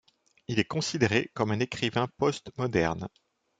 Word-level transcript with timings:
Il 0.47 0.57
est 0.57 0.63
considéré 0.65 1.29
comme 1.35 1.51
un 1.51 1.59
écrivain 1.59 2.07
post-moderne. 2.17 3.07